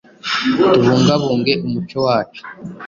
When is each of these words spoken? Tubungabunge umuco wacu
Tubungabunge 0.63 1.53
umuco 1.65 1.97
wacu 2.05 2.41